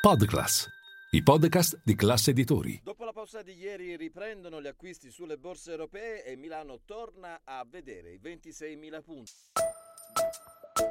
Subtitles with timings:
[0.00, 0.66] Podclass,
[1.10, 2.80] i podcast di classe editori.
[2.82, 7.66] Dopo la pausa di ieri riprendono gli acquisti sulle borse europee e Milano torna a
[7.68, 9.32] vedere i 26.000 punti.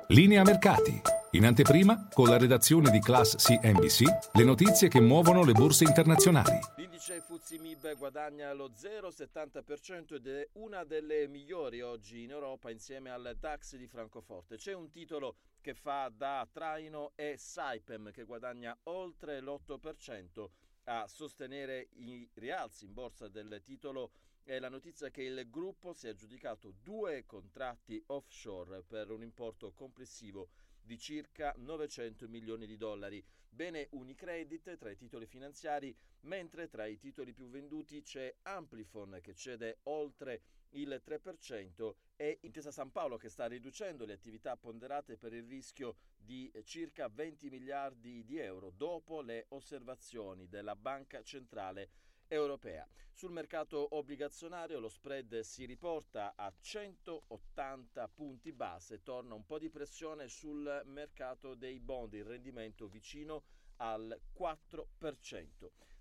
[0.10, 1.02] Linea mercati.
[1.32, 4.04] In anteprima, con la redazione di Class CNBC,
[4.34, 6.60] le notizie che muovono le borse internazionali.
[7.00, 13.10] L'indice Fuzzi Mib guadagna lo 0,70% ed è una delle migliori oggi in Europa insieme
[13.10, 14.58] al DAX di Francoforte.
[14.58, 20.50] C'è un titolo che fa da traino e Saipem che guadagna oltre l'8%
[20.84, 24.12] a sostenere i rialzi in borsa del titolo
[24.50, 29.74] è la notizia che il gruppo si è aggiudicato due contratti offshore per un importo
[29.74, 30.50] complessivo
[30.82, 33.24] di circa 900 milioni di dollari.
[33.48, 39.36] Bene Unicredit tra i titoli finanziari, mentre tra i titoli più venduti c'è Amplifon che
[39.36, 45.32] cede oltre il 3% e Intesa San Paolo che sta riducendo le attività ponderate per
[45.34, 51.92] il rischio di circa 20 miliardi di euro dopo le osservazioni della Banca Centrale
[52.30, 52.88] europea.
[53.12, 59.70] Sul mercato obbligazionario lo spread si riporta a 180 punti base, torna un po' di
[59.70, 63.44] pressione sul mercato dei bond, il rendimento vicino
[63.78, 64.86] al 4%.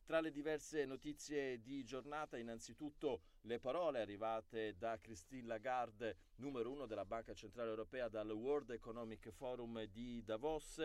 [0.08, 6.86] Tra le diverse notizie di giornata, innanzitutto le parole arrivate da Christine Lagarde, numero uno
[6.86, 10.78] della Banca Centrale Europea, dal World Economic Forum di Davos.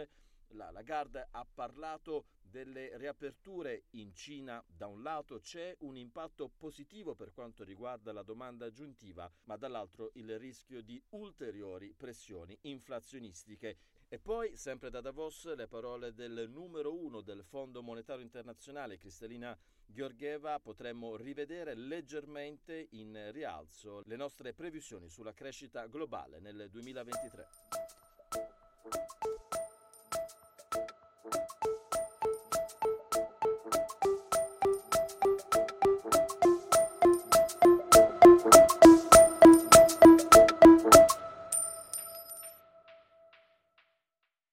[0.47, 7.15] La Lagarde ha parlato delle riaperture in Cina da un lato c'è un impatto positivo
[7.15, 13.77] per quanto riguarda la domanda aggiuntiva, ma dall'altro il rischio di ulteriori pressioni inflazionistiche.
[14.07, 19.55] E poi, sempre da Davos, le parole del numero uno del Fondo Monetario Internazionale, Cristalina
[19.85, 28.02] Georgieva, potremmo rivedere leggermente in rialzo le nostre previsioni sulla crescita globale nel 2023.